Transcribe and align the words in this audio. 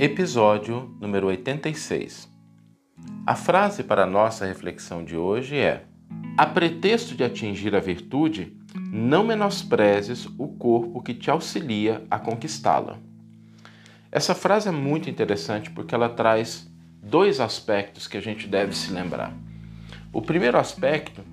Episódio 0.00 0.96
número 1.00 1.26
86. 1.26 2.32
A 3.26 3.34
frase 3.34 3.82
para 3.82 4.04
a 4.04 4.06
nossa 4.06 4.46
reflexão 4.46 5.04
de 5.04 5.16
hoje 5.16 5.56
é: 5.56 5.86
A 6.36 6.46
pretexto 6.46 7.16
de 7.16 7.24
atingir 7.24 7.74
a 7.74 7.80
virtude, 7.80 8.56
não 8.92 9.24
menosprezes 9.24 10.26
o 10.38 10.46
corpo 10.46 11.02
que 11.02 11.12
te 11.12 11.32
auxilia 11.32 12.06
a 12.08 12.16
conquistá-la. 12.16 12.96
Essa 14.12 14.36
frase 14.36 14.68
é 14.68 14.70
muito 14.70 15.10
interessante 15.10 15.68
porque 15.68 15.96
ela 15.96 16.08
traz 16.08 16.72
dois 17.02 17.40
aspectos 17.40 18.06
que 18.06 18.16
a 18.16 18.22
gente 18.22 18.46
deve 18.46 18.76
se 18.76 18.92
lembrar. 18.92 19.36
O 20.12 20.22
primeiro 20.22 20.58
aspecto 20.58 21.24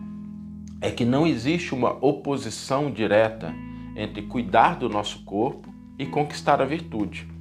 é 0.81 0.89
que 0.89 1.05
não 1.05 1.27
existe 1.27 1.75
uma 1.75 2.03
oposição 2.03 2.89
direta 2.89 3.53
entre 3.95 4.23
cuidar 4.23 4.79
do 4.79 4.89
nosso 4.89 5.23
corpo 5.23 5.71
e 5.99 6.07
conquistar 6.07 6.63
a 6.63 6.65
virtude. 6.65 7.34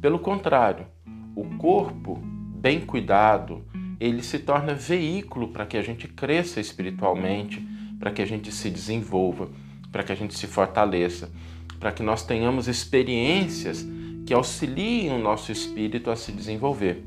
Pelo 0.00 0.20
contrário, 0.20 0.86
o 1.34 1.44
corpo 1.56 2.20
bem 2.22 2.80
cuidado, 2.80 3.64
ele 3.98 4.22
se 4.22 4.38
torna 4.38 4.74
veículo 4.74 5.48
para 5.48 5.66
que 5.66 5.76
a 5.76 5.82
gente 5.82 6.06
cresça 6.06 6.60
espiritualmente, 6.60 7.60
para 7.98 8.12
que 8.12 8.22
a 8.22 8.26
gente 8.26 8.52
se 8.52 8.70
desenvolva, 8.70 9.50
para 9.90 10.04
que 10.04 10.12
a 10.12 10.14
gente 10.14 10.34
se 10.38 10.46
fortaleça, 10.46 11.32
para 11.80 11.90
que 11.90 12.02
nós 12.02 12.24
tenhamos 12.24 12.68
experiências 12.68 13.84
que 14.24 14.32
auxiliem 14.32 15.12
o 15.12 15.18
nosso 15.18 15.50
espírito 15.50 16.10
a 16.10 16.16
se 16.16 16.30
desenvolver. 16.30 17.04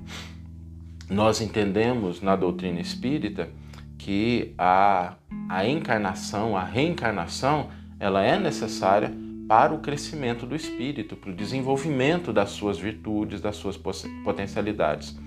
Nós 1.10 1.40
entendemos 1.40 2.22
na 2.22 2.36
doutrina 2.36 2.82
espírita 2.82 3.50
que 3.98 4.54
a, 4.58 5.16
a 5.48 5.66
encarnação, 5.66 6.58
a 6.58 6.64
reencarnação, 6.64 7.70
ela 8.00 8.24
é 8.24 8.38
necessária 8.40 9.14
para 9.48 9.74
o 9.74 9.80
crescimento 9.80 10.46
do 10.46 10.56
espírito, 10.56 11.16
para 11.16 11.32
o 11.32 11.36
desenvolvimento 11.36 12.32
das 12.32 12.52
suas 12.52 12.78
virtudes, 12.78 13.42
das 13.42 13.56
suas 13.56 13.78
potencialidades. 13.78 15.18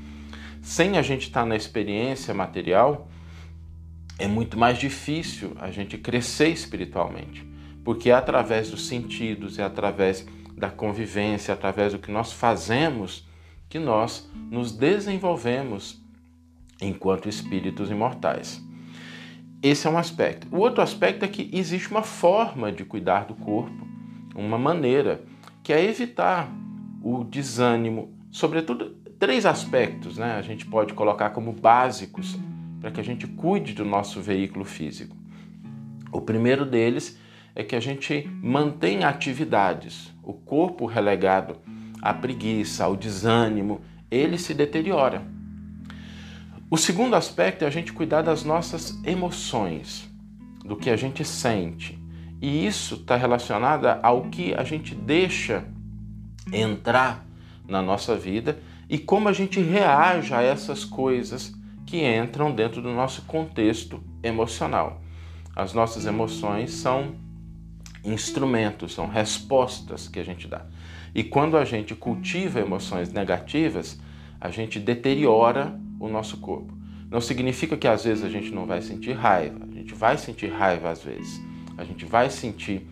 Sem 0.63 0.97
a 0.97 1.03
gente 1.03 1.23
estar 1.23 1.45
na 1.45 1.57
experiência 1.57 2.33
material, 2.33 3.09
é 4.19 4.27
muito 4.27 4.59
mais 4.59 4.79
difícil 4.79 5.53
a 5.61 5.71
gente 5.71 5.99
crescer 5.99 6.49
espiritualmente, 6.49 7.47
porque 7.85 8.11
é 8.11 8.15
através 8.15 8.71
dos 8.71 8.87
sentidos, 8.87 9.59
é 9.59 9.63
através 9.63 10.27
da 10.57 10.71
convivência, 10.71 11.53
é 11.53 11.55
através 11.55 11.93
do 11.93 11.99
que 11.99 12.11
nós 12.11 12.33
fazemos, 12.33 13.29
que 13.69 13.79
nós 13.79 14.31
nos 14.51 14.73
desenvolvemos 14.73 16.01
enquanto 16.81 17.29
espíritos 17.29 17.91
imortais. 17.91 18.63
Esse 19.63 19.87
é 19.87 19.91
um 19.91 19.99
aspecto. 19.99 20.47
O 20.51 20.59
outro 20.59 20.83
aspecto 20.83 21.25
é 21.25 21.29
que 21.29 21.51
existe 21.53 21.91
uma 21.91 22.03
forma 22.03 22.71
de 22.71 22.85
cuidar 22.85 23.25
do 23.25 23.35
corpo 23.35 23.84
uma 24.35 24.59
maneira, 24.59 25.23
que 25.63 25.73
é 25.73 25.83
evitar 25.85 26.51
o 27.03 27.25
desânimo, 27.25 28.13
sobretudo 28.31 28.97
três 29.19 29.47
aspectos, 29.47 30.19
né? 30.19 30.37
A 30.37 30.43
gente 30.43 30.67
pode 30.67 30.95
colocar 30.95 31.31
como 31.31 31.53
básicos 31.53 32.37
para 32.81 32.91
que 32.91 33.01
a 33.01 33.05
gente 33.05 33.27
cuide 33.27 33.73
do 33.73 33.85
nosso 33.85 34.21
veículo 34.21 34.65
físico. 34.65 35.17
O 36.13 36.21
primeiro 36.21 36.65
deles 36.67 37.19
é 37.55 37.63
que 37.63 37.77
a 37.77 37.81
gente 37.81 38.29
mantenha 38.43 39.09
atividades. 39.09 40.13
O 40.23 40.33
corpo 40.33 40.87
relegado 40.87 41.57
à 42.03 42.13
preguiça, 42.13 42.85
ao 42.85 42.97
desânimo, 42.97 43.81
ele 44.11 44.37
se 44.37 44.53
deteriora. 44.53 45.23
O 46.71 46.77
segundo 46.77 47.15
aspecto 47.15 47.65
é 47.65 47.67
a 47.67 47.71
gente 47.71 47.93
cuidar 47.93 48.23
das 48.23 48.43
nossas 48.43 49.01
emoções, 49.05 50.09
do 50.65 50.77
que 50.77 50.91
a 50.91 50.97
gente 50.97 51.25
sente. 51.25 51.99
E 52.45 52.67
isso 52.67 52.97
está 52.97 53.17
relacionado 53.17 53.87
ao 54.03 54.25
que 54.25 54.53
a 54.53 54.63
gente 54.65 54.95
deixa 54.95 55.65
entrar 56.53 57.25
na 57.67 57.81
nossa 57.81 58.15
vida 58.17 58.59
e 58.87 58.99
como 58.99 59.31
a 59.31 59.33
gente 59.33 59.63
reage 59.63 60.35
a 60.35 60.43
essas 60.43 60.85
coisas 60.85 61.55
que 61.87 62.05
entram 62.05 62.55
dentro 62.55 62.83
do 62.83 62.93
nosso 62.93 63.23
contexto 63.23 64.05
emocional. 64.23 65.01
As 65.57 65.73
nossas 65.73 66.05
emoções 66.05 66.75
são 66.75 67.15
instrumentos, 68.05 68.93
são 68.93 69.09
respostas 69.09 70.07
que 70.07 70.21
a 70.21 70.25
gente 70.25 70.47
dá. 70.47 70.67
E 71.15 71.25
quando 71.25 71.57
a 71.57 71.65
gente 71.65 71.95
cultiva 71.95 72.61
emoções 72.61 73.11
negativas, 73.11 73.99
a 74.39 74.51
gente 74.51 74.79
deteriora 74.79 75.81
o 75.99 76.11
nosso 76.11 76.37
corpo. 76.37 76.77
Não 77.11 77.23
significa 77.23 77.75
que 77.75 77.89
às 77.89 78.05
vezes 78.05 78.23
a 78.23 78.29
gente 78.29 78.51
não 78.51 78.67
vai 78.67 78.83
sentir 78.83 79.13
raiva, 79.13 79.65
a 79.65 79.75
gente 79.75 79.95
vai 79.95 80.19
sentir 80.19 80.49
raiva 80.49 80.91
às 80.91 81.03
vezes 81.03 81.54
a 81.77 81.85
gente 81.85 82.05
vai 82.05 82.31
sentir 82.31 82.87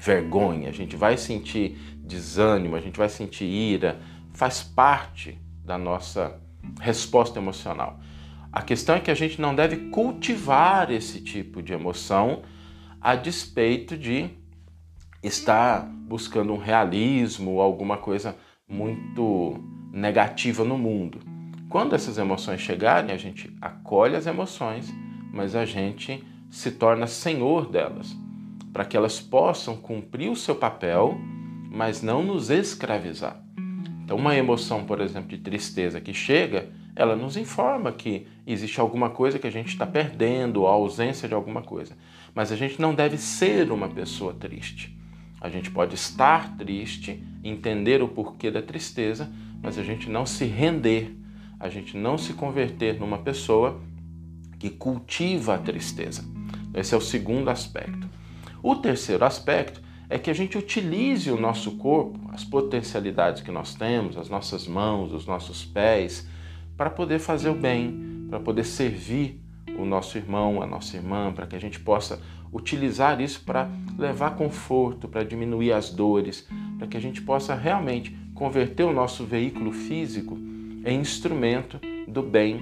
vergonha, 0.00 0.68
a 0.68 0.72
gente 0.72 0.96
vai 0.96 1.16
sentir 1.16 1.76
desânimo, 1.96 2.76
a 2.76 2.80
gente 2.80 2.96
vai 2.96 3.08
sentir 3.08 3.44
ira, 3.44 4.00
faz 4.32 4.62
parte 4.62 5.38
da 5.64 5.76
nossa 5.76 6.40
resposta 6.80 7.38
emocional. 7.38 8.00
A 8.52 8.62
questão 8.62 8.96
é 8.96 9.00
que 9.00 9.10
a 9.10 9.14
gente 9.14 9.40
não 9.40 9.54
deve 9.54 9.90
cultivar 9.90 10.90
esse 10.90 11.20
tipo 11.20 11.62
de 11.62 11.72
emoção 11.72 12.42
a 13.00 13.14
despeito 13.14 13.96
de 13.96 14.30
estar 15.22 15.82
buscando 16.08 16.52
um 16.52 16.58
realismo 16.58 17.52
ou 17.52 17.60
alguma 17.60 17.98
coisa 17.98 18.36
muito 18.68 19.62
negativa 19.92 20.64
no 20.64 20.78
mundo. 20.78 21.20
Quando 21.68 21.94
essas 21.94 22.16
emoções 22.16 22.60
chegarem, 22.60 23.12
a 23.12 23.18
gente 23.18 23.54
acolhe 23.60 24.16
as 24.16 24.26
emoções, 24.26 24.92
mas 25.32 25.54
a 25.54 25.64
gente 25.64 26.24
se 26.50 26.70
torna 26.70 27.06
senhor 27.06 27.70
delas, 27.70 28.16
para 28.72 28.84
que 28.84 28.96
elas 28.96 29.20
possam 29.20 29.76
cumprir 29.76 30.30
o 30.30 30.36
seu 30.36 30.54
papel, 30.54 31.18
mas 31.70 32.02
não 32.02 32.22
nos 32.22 32.50
escravizar. 32.50 33.42
Então, 34.04 34.16
uma 34.16 34.34
emoção, 34.34 34.84
por 34.84 35.00
exemplo, 35.00 35.28
de 35.28 35.38
tristeza 35.38 36.00
que 36.00 36.14
chega, 36.14 36.70
ela 36.96 37.14
nos 37.14 37.36
informa 37.36 37.92
que 37.92 38.26
existe 38.46 38.80
alguma 38.80 39.10
coisa 39.10 39.38
que 39.38 39.46
a 39.46 39.52
gente 39.52 39.68
está 39.68 39.86
perdendo, 39.86 40.66
a 40.66 40.70
ausência 40.70 41.28
de 41.28 41.34
alguma 41.34 41.62
coisa. 41.62 41.96
Mas 42.34 42.50
a 42.50 42.56
gente 42.56 42.80
não 42.80 42.94
deve 42.94 43.18
ser 43.18 43.70
uma 43.70 43.88
pessoa 43.88 44.32
triste. 44.32 44.96
A 45.40 45.48
gente 45.48 45.70
pode 45.70 45.94
estar 45.94 46.56
triste, 46.56 47.22
entender 47.44 48.02
o 48.02 48.08
porquê 48.08 48.50
da 48.50 48.62
tristeza, 48.62 49.30
mas 49.62 49.78
a 49.78 49.84
gente 49.84 50.08
não 50.08 50.26
se 50.26 50.44
render, 50.44 51.14
a 51.60 51.68
gente 51.68 51.96
não 51.96 52.16
se 52.18 52.32
converter 52.32 52.98
numa 52.98 53.18
pessoa 53.18 53.80
que 54.58 54.70
cultiva 54.70 55.54
a 55.54 55.58
tristeza. 55.58 56.24
Esse 56.78 56.94
é 56.94 56.96
o 56.96 57.00
segundo 57.00 57.50
aspecto. 57.50 58.08
O 58.62 58.76
terceiro 58.76 59.24
aspecto 59.24 59.80
é 60.08 60.16
que 60.16 60.30
a 60.30 60.34
gente 60.34 60.56
utilize 60.56 61.28
o 61.30 61.40
nosso 61.40 61.72
corpo, 61.72 62.18
as 62.32 62.44
potencialidades 62.44 63.42
que 63.42 63.50
nós 63.50 63.74
temos, 63.74 64.16
as 64.16 64.28
nossas 64.28 64.66
mãos, 64.68 65.12
os 65.12 65.26
nossos 65.26 65.64
pés, 65.64 66.28
para 66.76 66.88
poder 66.88 67.18
fazer 67.18 67.48
o 67.48 67.54
bem, 67.54 68.26
para 68.30 68.38
poder 68.38 68.64
servir 68.64 69.42
o 69.76 69.84
nosso 69.84 70.16
irmão, 70.16 70.62
a 70.62 70.66
nossa 70.66 70.96
irmã, 70.96 71.32
para 71.32 71.46
que 71.46 71.56
a 71.56 71.60
gente 71.60 71.80
possa 71.80 72.20
utilizar 72.52 73.20
isso 73.20 73.42
para 73.44 73.68
levar 73.98 74.36
conforto, 74.36 75.08
para 75.08 75.24
diminuir 75.24 75.72
as 75.72 75.90
dores, 75.90 76.48
para 76.78 76.86
que 76.86 76.96
a 76.96 77.00
gente 77.00 77.20
possa 77.20 77.54
realmente 77.56 78.16
converter 78.34 78.84
o 78.84 78.92
nosso 78.92 79.24
veículo 79.24 79.72
físico 79.72 80.38
em 80.84 81.00
instrumento 81.00 81.80
do 82.06 82.22
bem, 82.22 82.60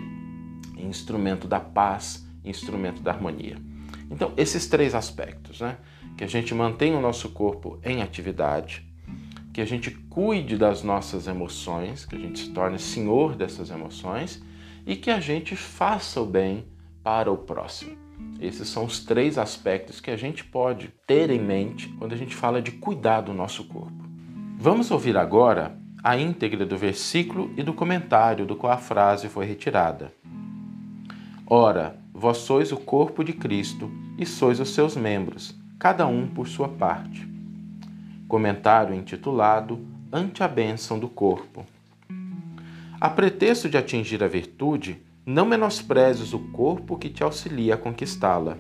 em 0.77 0.89
instrumento 0.89 1.47
da 1.47 1.61
paz, 1.61 2.27
instrumento 2.43 3.03
da 3.03 3.13
harmonia. 3.13 3.76
Então, 4.11 4.33
esses 4.37 4.67
três 4.67 4.95
aspectos, 4.95 5.61
né? 5.61 5.79
Que 6.17 6.25
a 6.25 6.27
gente 6.27 6.55
mantenha 6.55 6.97
o 6.97 7.01
nosso 7.01 7.31
corpo 7.31 7.79
em 7.85 8.03
atividade, 8.03 8.87
que 9.53 9.61
a 9.61 9.65
gente 9.65 9.91
cuide 9.91 10.57
das 10.57 10.83
nossas 10.83 11.27
emoções, 11.27 12.05
que 12.05 12.17
a 12.17 12.19
gente 12.19 12.39
se 12.39 12.51
torne 12.51 12.79
senhor 12.79 13.35
dessas 13.35 13.71
emoções 13.71 14.43
e 14.87 14.97
que 14.97 15.11
a 15.11 15.21
gente 15.21 15.57
faça 15.57 16.21
o 16.21 16.27
bem 16.27 16.67
para 17.03 17.31
o 17.31 17.39
próximo. 17.39 17.97
Esses 18.41 18.69
são 18.69 18.85
os 18.85 19.01
três 19.01 19.39
aspectos 19.39 20.01
que 20.01 20.11
a 20.11 20.17
gente 20.17 20.45
pode 20.45 20.93
ter 21.07 21.31
em 21.31 21.41
mente 21.41 21.89
quando 21.99 22.13
a 22.13 22.17
gente 22.17 22.35
fala 22.35 22.61
de 22.61 22.73
cuidar 22.73 23.23
do 23.23 23.33
nosso 23.33 23.65
corpo. 23.65 24.05
Vamos 24.59 24.91
ouvir 24.91 25.17
agora 25.17 25.79
a 26.03 26.17
íntegra 26.17 26.65
do 26.65 26.77
versículo 26.77 27.51
e 27.57 27.63
do 27.63 27.73
comentário 27.73 28.47
do 28.47 28.57
qual 28.57 28.73
a 28.73 28.79
frase 28.79 29.29
foi 29.29 29.47
retirada. 29.47 30.13
Ora, 31.47 31.99
vós 32.19 32.39
sois 32.39 32.73
o 32.73 32.79
corpo 32.79 33.23
de 33.23 33.35
Cristo 33.35 33.91
e 34.17 34.25
sois 34.25 34.59
os 34.59 34.71
seus 34.71 34.97
membros, 34.97 35.55
cada 35.79 36.07
um 36.07 36.27
por 36.27 36.49
sua 36.49 36.67
parte. 36.67 37.29
Comentário 38.27 38.95
intitulado 38.95 39.87
Ante 40.11 40.43
a 40.43 40.49
bênção 40.49 40.99
do 40.99 41.09
corpo. 41.09 41.67
A 42.99 43.11
pretexto 43.11 43.69
de 43.69 43.77
atingir 43.77 44.25
a 44.25 44.29
virtude, 44.29 45.03
não 45.27 45.45
menosprezes 45.45 46.33
o 46.33 46.39
corpo 46.39 46.97
que 46.97 47.11
te 47.11 47.23
auxilia 47.23 47.75
a 47.75 47.77
conquistá-la. 47.77 48.57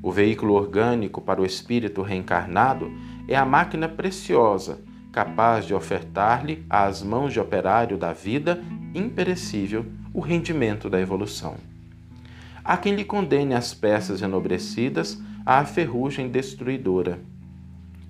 O 0.00 0.12
veículo 0.12 0.54
orgânico 0.54 1.20
para 1.20 1.40
o 1.40 1.46
espírito 1.46 2.02
reencarnado 2.02 2.92
é 3.26 3.34
a 3.34 3.44
máquina 3.44 3.88
preciosa, 3.88 4.78
capaz 5.10 5.66
de 5.66 5.74
ofertar-lhe 5.74 6.64
às 6.70 7.02
mãos 7.02 7.32
de 7.32 7.40
operário 7.40 7.98
da 7.98 8.12
vida 8.12 8.62
imperecível 8.94 9.84
o 10.14 10.20
rendimento 10.20 10.88
da 10.88 11.00
evolução. 11.00 11.56
Há 12.68 12.76
quem 12.76 12.94
lhe 12.94 13.02
condene 13.02 13.54
as 13.54 13.72
peças 13.72 14.20
enobrecidas 14.20 15.18
à 15.46 15.64
ferrugem 15.64 16.28
destruidora. 16.28 17.18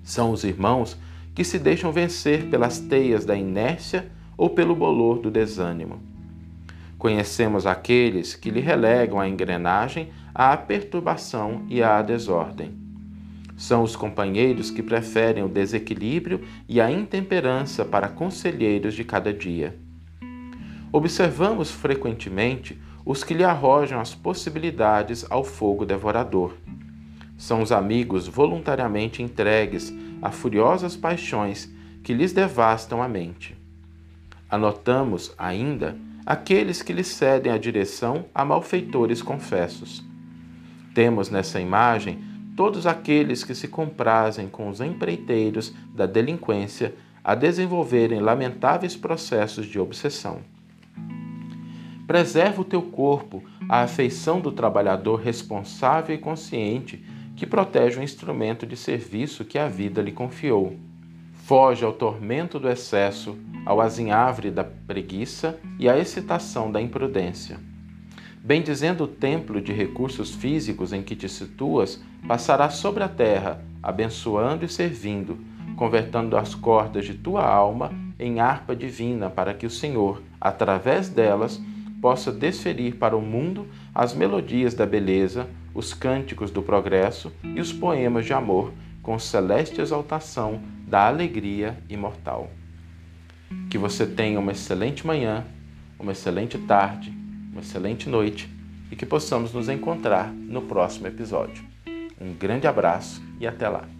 São 0.03 0.31
os 0.31 0.43
irmãos 0.43 0.97
que 1.33 1.45
se 1.45 1.57
deixam 1.57 1.93
vencer 1.93 2.49
pelas 2.49 2.77
teias 2.77 3.23
da 3.23 3.37
inércia 3.37 4.11
ou 4.35 4.49
pelo 4.49 4.75
bolor 4.75 5.19
do 5.19 5.31
desânimo. 5.31 6.01
Conhecemos 6.97 7.65
aqueles 7.65 8.35
que 8.35 8.49
lhe 8.49 8.59
relegam 8.59 9.17
a 9.17 9.29
engrenagem 9.29 10.09
à 10.35 10.57
perturbação 10.57 11.65
e 11.69 11.81
à 11.81 12.01
desordem. 12.01 12.73
São 13.55 13.81
os 13.81 13.95
companheiros 13.95 14.69
que 14.69 14.83
preferem 14.83 15.41
o 15.41 15.47
desequilíbrio 15.47 16.41
e 16.67 16.81
a 16.81 16.91
intemperança 16.91 17.85
para 17.85 18.09
conselheiros 18.09 18.93
de 18.93 19.05
cada 19.05 19.31
dia. 19.31 19.79
Observamos 20.91 21.71
frequentemente 21.71 22.77
os 23.05 23.23
que 23.23 23.33
lhe 23.33 23.43
arrojam 23.43 23.99
as 23.99 24.13
possibilidades 24.13 25.25
ao 25.29 25.43
fogo 25.43 25.85
devorador. 25.85 26.53
São 27.37 27.61
os 27.61 27.71
amigos 27.71 28.27
voluntariamente 28.27 29.23
entregues 29.23 29.93
a 30.21 30.31
furiosas 30.31 30.95
paixões 30.95 31.69
que 32.03 32.13
lhes 32.13 32.33
devastam 32.33 33.01
a 33.01 33.07
mente. 33.07 33.55
Anotamos 34.49 35.33
ainda 35.37 35.97
aqueles 36.25 36.81
que 36.81 36.93
lhe 36.93 37.03
cedem 37.03 37.51
a 37.51 37.57
direção 37.57 38.25
a 38.35 38.43
malfeitores 38.43 39.21
confessos. 39.21 40.03
Temos 40.93 41.29
nessa 41.29 41.59
imagem 41.59 42.19
todos 42.55 42.85
aqueles 42.85 43.43
que 43.43 43.55
se 43.55 43.67
comprazem 43.67 44.49
com 44.49 44.67
os 44.67 44.81
empreiteiros 44.81 45.73
da 45.95 46.05
delinquência 46.05 46.93
a 47.23 47.35
desenvolverem 47.35 48.19
lamentáveis 48.19 48.95
processos 48.95 49.65
de 49.65 49.79
obsessão. 49.79 50.41
Preserva 52.09 52.61
o 52.61 52.65
teu 52.65 52.81
corpo 52.81 53.43
à 53.69 53.83
afeição 53.83 54.41
do 54.41 54.51
trabalhador 54.51 55.17
responsável 55.17 56.15
e 56.15 56.17
consciente 56.17 57.05
que 57.35 57.45
protege 57.45 57.99
o 57.99 58.03
instrumento 58.03 58.65
de 58.65 58.75
serviço 58.75 59.45
que 59.45 59.59
a 59.59 59.67
vida 59.67 60.01
lhe 60.01 60.11
confiou. 60.11 60.75
Foge 61.31 61.85
ao 61.85 61.93
tormento 61.93 62.59
do 62.59 62.67
excesso, 62.67 63.37
ao 63.63 63.79
azinhavre 63.79 64.49
da 64.49 64.63
preguiça 64.63 65.59
e 65.77 65.87
à 65.87 65.99
excitação 65.99 66.71
da 66.71 66.81
imprudência. 66.81 67.59
Bendizendo 68.43 69.03
o 69.03 69.07
templo 69.07 69.61
de 69.61 69.71
recursos 69.71 70.33
físicos 70.33 70.91
em 70.91 71.03
que 71.03 71.15
te 71.15 71.29
situas, 71.29 72.01
passarás 72.27 72.77
sobre 72.77 73.03
a 73.03 73.07
terra, 73.07 73.63
abençoando 73.83 74.65
e 74.65 74.67
servindo, 74.67 75.37
convertendo 75.75 76.35
as 76.37 76.55
cordas 76.55 77.05
de 77.05 77.13
tua 77.13 77.45
alma 77.45 77.91
em 78.17 78.39
harpa 78.39 78.75
divina, 78.75 79.29
para 79.29 79.53
que 79.53 79.67
o 79.67 79.69
Senhor, 79.69 80.23
através 80.41 81.07
delas, 81.07 81.61
possa 82.01 82.31
desferir 82.31 82.95
para 82.95 83.15
o 83.15 83.21
mundo 83.21 83.67
as 83.93 84.13
melodias 84.13 84.73
da 84.73 84.85
beleza, 84.85 85.47
os 85.73 85.93
cânticos 85.93 86.51
do 86.51 86.61
progresso 86.61 87.31
e 87.43 87.59
os 87.59 87.71
poemas 87.71 88.25
de 88.25 88.33
amor 88.33 88.73
com 89.01 89.17
celeste 89.17 89.81
exaltação 89.81 90.61
da 90.87 91.07
alegria 91.07 91.77
imortal. 91.89 92.49
Que 93.69 93.77
você 93.77 94.05
tenha 94.05 94.39
uma 94.39 94.51
excelente 94.51 95.05
manhã, 95.05 95.45
uma 95.99 96.11
excelente 96.11 96.57
tarde, 96.57 97.13
uma 97.51 97.61
excelente 97.61 98.07
noite 98.07 98.49
e 98.91 98.95
que 98.95 99.05
possamos 99.05 99.53
nos 99.53 99.69
encontrar 99.69 100.31
no 100.31 100.61
próximo 100.63 101.07
episódio. 101.07 101.63
Um 102.19 102.33
grande 102.33 102.67
abraço 102.67 103.21
e 103.39 103.47
até 103.47 103.67
lá! 103.67 103.98